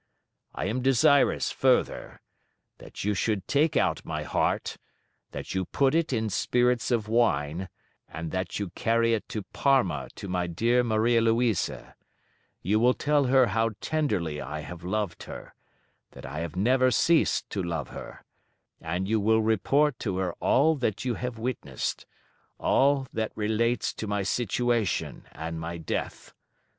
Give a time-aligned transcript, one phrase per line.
[0.55, 2.21] I am desirous, further,
[2.79, 4.77] that you should take out my heart,
[5.29, 7.69] that you put it in spirits of wine,
[8.07, 11.93] and that you carry it to Parma to my dear Maria Louisa:
[12.63, 15.53] you will tell her how tenderly I have loved her,
[16.13, 18.23] that I have never ceased to love her;
[18.81, 22.07] and you will report to her all that you have witnessed,
[22.57, 26.33] all that relates to my situation and my death.